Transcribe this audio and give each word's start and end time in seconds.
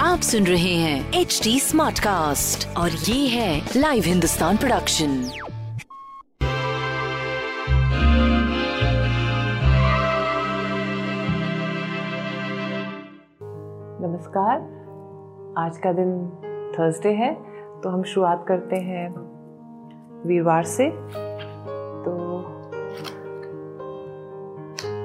आप 0.00 0.20
सुन 0.22 0.46
रहे 0.46 0.74
हैं 0.74 1.12
एच 1.12 1.40
डी 1.44 1.60
स्मार्ट 1.60 1.98
कास्ट 1.98 2.76
और 2.76 2.90
ये 2.90 3.28
है 3.28 3.66
लाइव 3.76 4.02
हिंदुस्तान 4.06 4.56
प्रोडक्शन 4.56 5.10
नमस्कार। 14.02 14.58
आज 15.58 15.78
का 15.78 15.92
दिन 15.92 16.28
थर्सडे 16.78 17.12
है 17.12 17.34
तो 17.82 17.88
हम 17.88 18.02
शुरुआत 18.02 18.44
करते 18.48 18.76
हैं 18.76 19.08
वीरवार 20.26 20.64
से। 20.64 20.90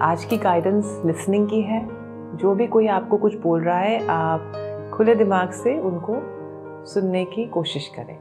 आज 0.01 0.23
की 0.25 0.37
गाइडेंस 0.37 1.01
लिसनिंग 1.05 1.47
की 1.49 1.61
है। 1.61 1.79
जो 2.37 2.53
भी 2.55 2.65
कोई 2.67 2.87
आपको 2.87 3.17
कुछ 3.17 3.35
बोल 3.35 3.63
रहा 3.63 3.79
है 3.79 4.07
आप 4.09 4.53
खुले 4.93 5.15
दिमाग 5.15 5.49
से 5.49 5.77
उनको 5.79 6.15
सुनने 6.85 7.23
की 7.25 7.45
कोशिश 7.45 7.87
करें। 7.87 8.15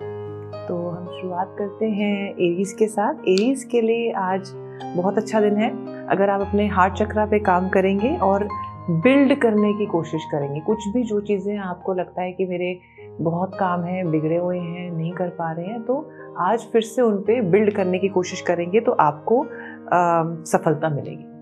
तो 0.69 0.77
हम 0.89 1.07
शुरुआत 1.21 1.55
करते 1.59 1.87
हैं 1.87 2.29
एरीज 2.29 2.73
के 2.73 2.87
साथ। 2.87 3.15
एरीज 3.15 3.65
के 3.65 3.81
लिए 3.81 4.13
आज 4.13 4.53
बहुत 4.97 5.19
अच्छा 5.19 5.41
दिन 5.41 5.57
है। 5.57 5.71
अगर 6.07 6.31
आप 6.31 6.41
अपने 6.41 6.67
हार्ट 6.67 6.95
चक्रा 6.95 7.27
पे 7.27 7.39
काम 7.39 7.69
करेंगे 7.69 8.17
और 8.17 8.49
बिल्ड 8.91 9.35
करने 9.41 9.73
की 9.73 9.87
कोशिश 9.87 10.25
करेंगे 10.33 10.61
कुछ 10.61 10.89
भी 10.89 11.03
जो 11.03 11.21
चीज़ें 11.21 11.57
आपको 11.59 11.95
लगता 11.95 12.23
है 12.23 12.33
कि 12.33 12.47
मेरे 12.47 12.79
बहुत 13.21 13.55
काम 13.55 13.85
है 13.85 14.05
बिगड़े 14.11 14.37
हुए 14.37 14.59
हैं 14.59 14.91
नहीं 14.91 15.13
कर 15.13 15.29
पा 15.29 15.53
रहे 15.53 15.67
हैं 15.67 15.83
तो 15.83 16.11
आज 16.41 16.69
फिर 16.73 16.83
से 16.83 17.03
उन 17.03 17.17
पर 17.17 17.43
बिल्ड 17.43 17.75
करने 17.75 17.99
की 17.99 18.09
कोशिश 18.09 18.41
करेंगे 18.41 18.81
तो 18.81 18.93
आपको 18.93 19.43
आ, 19.43 20.25
सफलता 20.45 20.89
मिलेगी। 20.89 21.40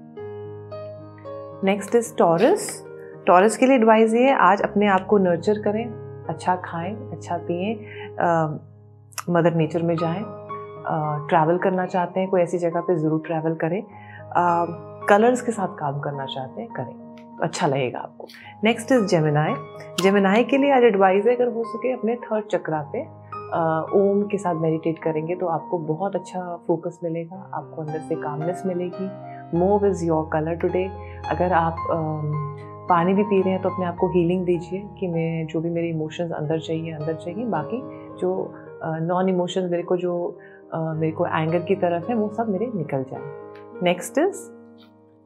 नेक्स्ट 1.65 1.95
इज़ 1.95 2.13
टॉरस 2.17 2.67
टॉरस 3.27 3.57
के 3.57 3.67
लिए 3.67 3.77
एडवाइस 3.77 4.13
ये 4.15 4.23
है, 4.23 4.35
आज 4.35 4.61
अपने 4.63 4.87
आप 4.87 5.07
को 5.07 5.19
नर्चर 5.19 5.59
करें 5.63 5.85
अच्छा 6.29 6.55
खाएँ 6.65 6.95
अच्छा 7.13 7.37
पिए 7.49 7.73
मदर 9.31 9.55
नेचर 9.55 9.83
में 9.83 9.95
जाएँ 9.97 10.23
ट्रैवल 11.29 11.59
करना 11.59 11.87
चाहते 11.87 12.21
हैं, 12.21 12.29
कोई 12.29 12.41
ऐसी 12.41 12.59
जगह 12.59 12.81
पे 12.81 12.97
ज़रूर 12.97 13.23
ट्रैवल 13.27 13.55
करें 13.65 13.83
कलर्स 15.09 15.43
के 15.43 15.53
साथ 15.53 15.75
काम 15.79 16.01
करना 16.01 16.27
चाहते 16.27 16.61
हैं, 16.61 16.71
करें 16.73 16.95
तो 17.37 17.45
अच्छा 17.45 17.67
लगेगा 17.67 17.99
आपको। 17.99 18.27
नेक्स्ट 18.65 18.93
इज़ 18.93 19.05
जेमिनाई 19.07 19.55
जेमिनाई 20.03 20.45
के 20.45 20.59
लिए 20.59 20.73
आज 20.73 20.85
एडवाइस 20.85 21.27
है, 21.27 21.35
अगर 21.37 21.53
हो 21.55 21.65
सके 21.67 21.93
अपने 21.93 22.17
थर्ड 22.25 22.47
चक्रा 22.47 22.83
पे 22.93 23.03
ओम 23.99 24.23
के 24.31 24.39
साथ 24.39 24.55
मेडिटेट 24.63 24.99
करेंगे 25.03 25.35
तो 25.35 25.47
आपको 25.49 25.79
बहुत 25.87 26.17
अच्छा 26.17 26.41
फोकस 26.67 26.99
मिलेगा, 27.05 27.51
आपको 27.55 27.83
अंदर 27.83 28.01
से 28.09 28.15
कामनेस 28.15 28.63
मिलेगी 28.67 29.11
mauve 29.55 29.87
is 29.87 30.05
your 30.07 30.29
colour 30.33 30.55
today 30.57 30.85
अगर 31.31 31.53
आप 31.53 31.77
पानी 32.89 33.15
भी 33.15 33.23
पी 33.23 33.41
रहे 33.43 33.53
हैं 33.53 33.63
तो 33.63 33.69
अपने 33.69 33.87
आप 33.87 33.97
को 33.97 34.09
हीलिंग 34.09 34.45
दीजिए 34.45 34.83
कि 35.01 35.09
मैं, 35.09 35.47
जो 35.47 35.61
भी 35.61 35.71
मेरे 35.71 35.89
इमोशंस 35.89 36.31
अंदर 36.33 36.61
चाहिए 36.61 36.93
अंदर 36.93 37.15
चाहिए। 37.15 37.45
बाकी 37.47 37.81
जो 38.21 38.31
नॉन 38.85 39.29
इमोशंस 39.29 39.71
मेरे 39.71 39.83
को 39.83 39.97
जो 39.97 40.39
मेरे 40.75 41.13
को 41.13 41.27
एंगर 41.27 41.59
की 41.59 41.75
तरफ़ 41.77 42.09
है, 42.09 42.15
वो 42.15 42.29
सब 42.29 42.49
मेरे 42.49 42.71
निकल 42.75 43.03
जाए। 43.03 43.83
नेक्स्ट 43.83 44.19
इज़ 44.19 44.47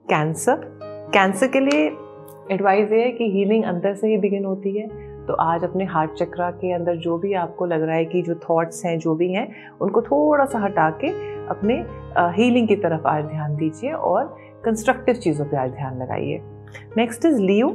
कैंसर 0.06 0.68
कैंसर 1.14 1.46
के 1.46 1.60
लिए 1.60 1.86
एडवाइस 2.50 2.92
ये 2.92 3.02
है 3.04 3.10
कि 3.12 3.30
हीलिंग 3.30 3.64
अंदर 3.64 3.94
से 3.94 4.08
ही 4.08 4.16
बिगिन 4.18 4.44
होती 4.44 4.76
है। 4.78 4.86
तो 5.28 5.34
आज 5.34 5.64
अपने 5.64 5.84
हार्ट 5.84 6.12
चक्रा 6.12 6.50
के 6.50 6.72
अंदर 6.72 6.96
जो 6.96 7.16
भी 7.18 7.32
आपको 7.34 7.66
लग 7.66 7.82
रहा 7.82 7.96
है 7.96 8.04
कि 8.04 8.22
जो 8.22 8.34
थॉट्स 8.34 8.84
हैं, 8.84 8.98
जो 8.98 9.14
भी 9.14 9.32
हैं, 9.32 9.46
उनको 9.80 10.02
थोड़ा 10.02 10.44
सा 10.44 10.58
हटा 10.58 10.88
के 11.04 11.08
अपने 11.46 11.74
हीलिंग 12.36 12.68
की 12.68 12.76
तरफ़ 12.76 13.06
आज 13.06 13.24
ध्यान 13.24 13.54
दीजिए 13.56 13.92
और 13.92 14.24
कंस्ट्रक्टिव 14.64 15.14
चीज़ों 15.14 15.46
पे 15.46 15.56
आज 15.56 15.70
ध्यान 15.70 15.98
लगाइए। 15.98 16.40
नेक्स्ट 16.96 17.24
इज़ 17.24 17.40
लियो 17.40 17.68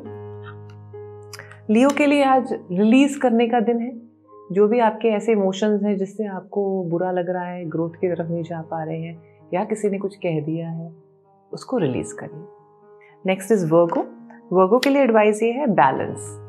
लियो 1.69 1.90
के 1.90 2.06
लिए 2.06 2.24
आज 2.24 2.53
रिलीज़ 2.72 3.19
करने 3.19 3.47
का 3.47 3.59
दिन 3.59 3.79
है। 3.79 3.91
जो 4.52 4.68
भी 4.68 4.79
आपके 4.79 5.08
ऐसे 5.08 5.31
इमोशंस 5.31 5.84
हैं 5.84 5.96
जिससे 5.97 6.25
आपको 6.28 6.84
बुरा 6.84 7.12
लग 7.12 7.29
रहा 7.29 7.46
है 7.46 7.66
ग्रोथ 7.66 7.96
की 8.02 8.08
तरफ़ 8.08 8.28
नहीं 8.28 8.44
जा 8.44 8.62
पा 8.62 8.84
रहे 8.84 9.00
हैं 9.00 9.22
या 9.53 9.64
किसी 9.66 9.90
ने 9.90 9.97
कुछ 9.97 10.16
कह 10.16 10.40
दिया 10.41 10.69
है, 10.69 10.91
उसको 11.52 11.78
रिलीज़ 11.78 12.14
करिए। 12.16 12.46
नेक्स्ट 13.25 13.52
इज़ 13.52 13.66
वर्गो 13.66 14.06
वर्गो 14.53 14.79
के 14.79 14.90
लिए 14.90 15.03
एडवाइस 15.03 15.44
ये 15.44 15.52
है 15.52 15.68
बैलेंस 15.68 16.47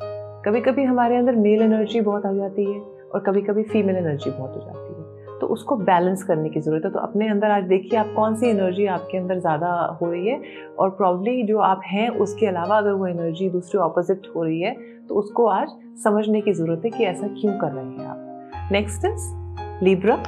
कभी 0.49 0.61
कभी 0.61 0.83
हमारे 0.85 1.17
अंदर 1.17 1.35
मेल 1.37 1.63
एनर्जी 1.63 2.01
बहुत 2.01 2.27
आ 2.27 2.33
जाती 2.33 2.65
है 2.65 2.79
और 3.15 3.21
कभी 3.21 3.41
कभी 3.43 3.63
फीमेल 3.63 3.97
एनर्जी 3.97 4.31
बहुत 4.31 4.55
हो 4.57 4.61
जाती 4.61 4.93
है। 4.93 5.39
तो 5.41 5.47
उसको 5.47 5.77
बैलेंस 5.79 6.23
करने 6.23 6.49
की 6.49 6.61
ज़रूरत 6.61 6.85
है। 6.85 6.91
तो 6.91 6.99
अपने 6.99 7.29
अंदर 7.29 7.51
आज 7.51 7.65
देखिए 7.65 7.99
आप 7.99 8.13
कौन 8.17 8.35
सी 8.35 8.49
एनर्जी 8.49 8.87
आपके 8.87 9.19
अंदर 9.19 9.39
ज़्यादा 9.41 9.73
हो 10.01 10.11
रही 10.11 10.29
है 10.29 10.41
और 10.79 10.91
प्रॉब्ली 10.91 11.43
जो 11.43 11.59
आप 11.59 11.81
हैं 11.87 12.09
उसके 12.19 12.47
अलावा 12.47 12.79
अगर 12.79 12.93
वो 12.93 13.07
एनर्जी 13.07 13.49
दूसरी 13.51 13.81
ऑपोजिट 13.81 14.31
हो 14.37 14.45
रही 14.45 14.61
है 14.61 14.75
तो 15.09 15.15
उसको 15.15 15.47
आज 15.49 15.69
समझने 16.05 16.41
की 16.41 16.53
ज़रूरत 16.53 16.85
है 16.85 16.91
कि 16.91 17.05
ऐसा 17.05 17.29
क्यों 17.31 17.59
कर 17.59 17.73
रहे 17.73 17.85
हैं 17.85 18.07
आप। 18.07 18.71
नेक्स्ट 18.73 19.05
इज़ 19.05 19.85
लिब्रा 19.85 20.19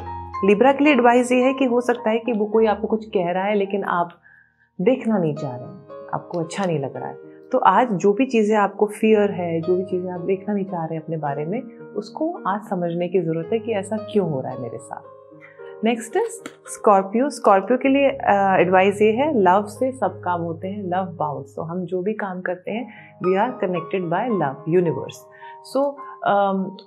लिब्रा 0.44 0.72
के 0.72 0.84
लिए 0.84 0.92
एडवाइस 0.92 1.32
ये 1.32 1.42
है 1.44 1.54
कि 1.54 1.64
हो 1.64 1.80
सकता 1.80 2.10
है 2.10 2.18
कि 2.18 2.32
वो 2.32 2.46
कोई 2.48 2.66
आपको 2.66 2.86
कुछ 2.86 3.08
कह 3.08 3.30
रहा 3.30 3.44
है, 3.44 3.54
लेकिन 3.54 3.84
आप 3.84 4.12
देखना 4.78 5.18
नहीं 5.18 5.34
चाह 5.34 5.56
रहे 5.56 5.66
हैं। 5.66 6.08
आपको 6.14 6.40
अच्छा 6.40 6.64
नहीं 6.64 6.78
लग 6.78 6.96
रहा 6.96 7.08
है। 7.08 7.29
तो 7.52 7.58
आज 7.58 7.92
जो 7.92 8.12
भी 8.12 8.24
चीज़ें 8.26 8.56
आपको 8.56 8.86
फियर 8.86 9.30
है 9.30 9.60
जो 9.60 9.76
भी 9.76 9.84
चीज़ें 9.84 10.10
आप 10.12 10.20
देखना 10.26 10.54
नहीं 10.54 10.64
चाह 10.64 10.84
रहे 10.84 10.98
अपने 10.98 11.16
बारे 11.16 11.44
में 11.44 11.60
उसको 11.96 12.32
आज 12.48 12.68
समझने 12.68 13.08
की 13.08 13.20
ज़रूरत 13.20 13.48
है 13.52 13.58
कि 13.58 13.72
ऐसा 13.74 13.96
क्यों 14.12 14.28
हो 14.30 14.40
रहा 14.40 14.52
है 14.52 14.60
मेरे 14.62 14.78
साथ। 14.78 15.84
नेक्स्ट 15.84 16.16
इज़ 16.16 16.36
स्कॉर्पियो 16.72 17.28
स्कॉर्पियो 17.30 17.78
के 17.78 17.88
लिए 17.88 18.08
एडवाइस 18.60 18.94
uh, 18.94 19.02
ये 19.02 19.12
है 19.12 19.32
लव 19.40 19.66
से 19.68 19.90
सब 19.92 20.20
काम 20.24 20.40
होते 20.42 20.68
हैं 20.68 20.82
लव 20.84 21.12
बाउंस 21.18 21.54
तो 21.56 21.62
हम 21.62 21.84
जो 21.84 22.02
भी 22.02 22.12
काम 22.14 22.40
करते 22.40 22.70
हैं 22.70 22.86
we 23.24 23.36
are 23.36 23.50
connected 23.60 24.08
by 24.10 24.28
love 24.28 24.64
universe 24.68 25.24
so 25.72 25.84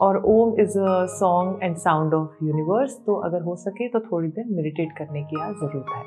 और 0.01 0.21
Om 0.25 0.59
is 0.61 0.79
a 0.79 1.05
song 1.11 1.63
and 1.63 1.75
sound 1.77 2.13
of 2.13 2.43
universe 2.45 2.97
तो 3.05 3.15
अगर 3.27 3.41
हो 3.41 3.55
सके 3.55 3.87
तो 3.89 3.99
थोड़ी 4.11 4.29
देर 4.29 4.45
मेडिटेट 4.51 4.97
करने 4.97 5.23
की 5.23 5.41
आज 5.41 5.55
ज़रूरत 5.55 5.95
है। 5.95 6.03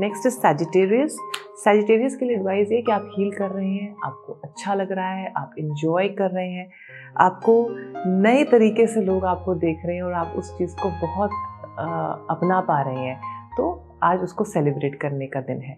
नेक्स्ट 0.00 0.26
इज़ 0.26 0.34
सैजिटेरियस 0.38 1.18
सैजिटेरियस 1.58 2.16
के 2.16 2.24
लिए 2.24 2.36
एडवाइस 2.36 2.72
ये 2.72 2.82
कि 2.82 2.92
आप 2.92 3.10
हील 3.18 3.30
कर 3.32 3.50
रहे 3.50 3.68
हैं 3.68 3.96
आपको 4.04 4.40
अच्छा 4.44 4.74
लग 4.74 4.92
रहा 4.92 5.10
है 5.10 5.32
आप 5.36 5.50
इंजॉय 5.58 6.08
कर 6.08 6.30
रहे 6.30 6.52
हैं 6.52 6.70
आपको 7.16 7.66
नए 8.06 8.44
तरीके 8.44 8.86
से 8.86 9.00
लोग 9.00 9.24
आपको 9.24 9.54
देख 9.54 9.78
रहे 9.84 9.96
हैं 9.96 10.02
और 10.02 10.12
आप 10.12 10.34
उस 10.36 10.58
चीज़ 10.58 10.76
को 10.76 10.88
बहुत 10.88 11.30
आ, 11.78 11.86
अपना 12.30 12.60
पा 12.60 12.82
रहे 12.82 12.98
हैं। 12.98 13.20
तो 13.56 13.84
आज 14.02 14.20
उसको 14.20 14.44
सेलिब्रेट 14.44 14.94
करने 14.94 15.26
का 15.26 15.40
दिन 15.40 15.60
है। 15.60 15.76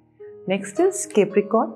नेक्स्ट 0.49 0.81
इज़ 0.81 1.15
केप्रिकॉन 1.15 1.67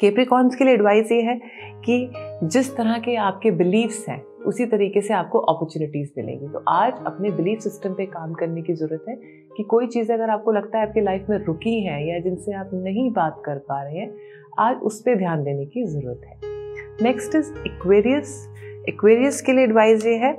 केप्रिकॉन्स 0.00 0.56
के 0.56 0.64
लिए 0.64 0.74
एडवाइस 0.74 1.12
ये 1.12 1.22
है 1.22 1.40
कि 1.84 2.12
जिस 2.44 2.76
तरह 2.76 2.98
के 2.98 3.16
आपके 3.16 3.50
बिलीव्स 3.50 4.08
हैं 4.08 4.22
उसी 4.46 4.66
तरीके 4.66 5.00
से 5.00 5.14
आपको 5.14 5.38
अपॉर्चुनिटीज़ 5.38 6.10
मिलेंगी। 6.18 6.48
तो 6.48 6.62
आज 6.68 7.02
अपने 7.06 7.30
बिलीफ 7.30 7.60
सिस्टम 7.60 7.94
पे 7.94 8.06
काम 8.06 8.32
करने 8.34 8.62
की 8.62 8.74
ज़रूरत 8.74 9.04
है 9.08 9.14
कि 9.56 9.62
कोई 9.62 9.86
चीज़ 9.86 10.12
अगर 10.12 10.30
आपको 10.30 10.52
लगता 10.52 10.78
है 10.78 10.86
आपकी 10.88 11.00
लाइफ 11.00 11.26
में 11.30 11.36
रुकी 11.38 11.80
है 11.82 12.02
या 12.08 12.18
जिनसे 12.20 12.52
आप 12.52 12.70
नहीं 12.74 13.10
बात 13.12 13.42
कर 13.44 13.58
पा 13.68 13.82
रहे 13.82 13.98
हैं, 13.98 14.14
आज 14.58 14.76
उस 14.82 15.00
पर 15.00 15.18
ध्यान 15.18 15.42
देने 15.44 15.66
की 15.66 15.84
ज़रूरत 15.86 16.20
है। 16.26 16.38
नेक्स्ट 17.02 17.34
इज़ 17.34 17.52
इक्वेरियस 17.66 18.46
इक्वेरियस 18.88 19.40
के 19.42 19.52
लिए 19.52 19.64
एडवाइस 19.64 20.06
ये 20.06 20.16
है, 20.16 20.32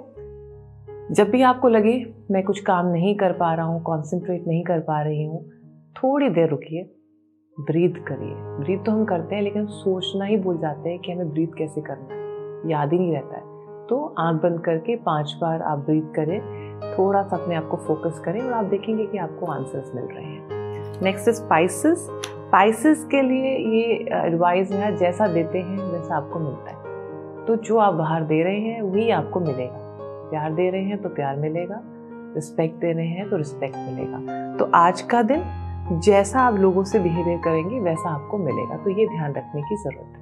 जब 1.11 1.29
भी 1.29 1.41
आपको 1.41 1.67
लगे 1.67 1.93
मैं 2.31 2.43
कुछ 2.43 2.59
काम 2.59 2.87
नहीं 2.87 3.15
कर 3.15 3.31
पा 3.31 3.53
रहा 3.53 3.65
हूँ 3.65 3.81
कॉन्सेंट्रेट 3.83 4.47
नहीं 4.47 4.63
कर 4.63 4.79
पा 4.79 5.01
रही 5.01 5.23
हूँ, 5.23 5.43
थोड़ी 5.95 6.29
देर 6.29 6.49
रुकिए 6.49 6.83
ब्रीथ 7.57 8.03
करिए। 8.07 8.33
ब्रीथ 8.59 8.85
तो 8.85 8.91
हम 8.91 9.05
करते 9.05 9.35
हैं, 9.35 9.41
लेकिन 9.41 9.65
सोचना 9.65 10.25
ही 10.25 10.37
भूल 10.37 10.57
जाते 10.57 10.89
हैं 10.89 10.99
कि 10.99 11.11
हमें 11.11 11.31
ब्रीथ 11.31 11.57
कैसे 11.57 11.81
करना 11.81 12.13
है। 12.13 12.69
याद 12.71 12.91
ही 12.93 12.99
नहीं 12.99 13.13
रहता 13.13 13.37
है। 13.37 13.50
तो 13.91 14.15
आँख 14.19 14.41
बंद 14.41 14.59
करके 14.59 14.95
पाँच 14.95 15.35
बार 15.41 15.61
आप 15.61 15.77
ब्रीथ 15.77 16.13
करें, 16.15 16.39
थोड़ा 16.97 17.23
सा 17.23 17.35
अपने 17.37 17.55
आप 17.55 17.67
को 17.67 17.77
फोकस 17.77 18.19
करें 18.19 18.41
और 18.41 18.53
आप 18.53 18.65
देखेंगे 18.65 19.05
कि 19.05 19.17
आपको 19.17 19.45
आंसर्स 19.45 19.91
मिल 19.95 20.03
रहे 20.03 20.23
हैं। 20.23 21.01
नेक्स्ट 21.03 21.27
इज़ 21.27 21.35
स्पाइसिस 21.35 21.99
स्पाइसिस 21.99 23.03
के 23.05 23.21
लिए 23.21 23.51
ये 23.57 23.93
एडवाइस 24.27 24.71
है, 24.71 24.95
जैसा 24.97 25.27
देते 25.27 25.59
हैं, 25.59 25.77
वैसा 25.77 26.15
आपको 26.15 26.39
मिलता 26.39 26.71
है। 26.71 27.45
तो 27.45 27.55
जो 27.55 27.77
आप 27.77 27.93
बाहर 27.93 28.23
दे 28.23 28.41
रहे 28.43 28.59
हैं, 28.59 28.81
वही 28.81 29.09
आपको 29.09 29.39
मिलेगा। 29.39 29.77
प्यार 30.29 30.53
दे 30.53 30.69
रहे 30.69 30.83
हैं 30.83 31.01
तो 31.01 31.09
प्यार 31.09 31.35
मिलेगा। 31.35 31.81
रिस्पेक्ट 32.35 32.75
दे 32.75 32.91
रहे 32.91 33.07
हैं 33.07 33.29
तो 33.29 33.37
रिस्पेक्ट 33.37 33.77
मिलेगा। 33.77 34.57
तो 34.57 34.71
आज 34.75 35.01
का 35.01 35.21
दिन, 35.21 35.43
जैसा 35.99 36.41
आप 36.41 36.53
लोगों 36.53 36.83
से 36.83 36.99
बिहेवियर 36.99 37.37
करेंगे, 37.37 37.79
वैसा 37.79 38.09
आपको 38.09 38.37
मिलेगा। 38.37 38.77
तो 38.77 38.89
ये 38.89 39.07
ध्यान 39.07 39.33
रखने 39.33 39.61
की 39.61 39.75
ज़रूरत 39.75 40.17
है। 40.17 40.20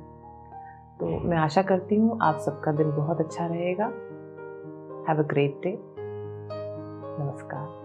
तो 1.00 1.08
मैं 1.30 1.38
आशा 1.38 1.62
करती 1.62 1.96
हूँ 1.96 2.18
आप 2.22 2.40
सबका 2.46 2.72
दिन 2.78 2.90
बहुत 2.92 3.20
अच्छा 3.20 3.46
रहेगा। 3.46 3.86
हैव 5.10 5.20
अ 5.20 5.28
ग्रेट 5.28 5.62
डे 5.64 5.72
नमस्कार। 7.20 7.78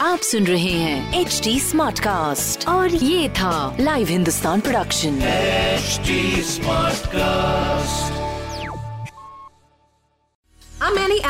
आप 0.00 0.18
सुन 0.18 0.44
रहे 0.44 0.72
हैं 0.78 1.20
एच 1.20 1.40
डी 1.44 1.58
स्मार्ट 1.60 2.00
कास्ट 2.00 2.68
और 2.68 2.88
ये 2.88 3.28
था 3.38 3.76
live 3.80 4.06
Hindustan 4.08 4.60
production 4.60 5.20
HD 5.22 6.42
smart 6.52 7.06
cast 7.06 7.93